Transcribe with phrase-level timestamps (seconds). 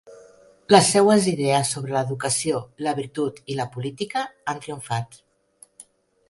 [0.75, 5.21] Les seues idees sobre l'educació, la virtut i la política han triomfat.